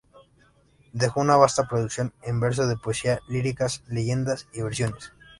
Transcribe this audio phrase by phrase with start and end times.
[0.93, 5.11] Dejó una vasta producción en verso, de poesía líricas, leyendas y versiones.